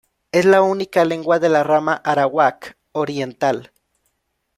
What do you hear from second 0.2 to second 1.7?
Es la única lengua de la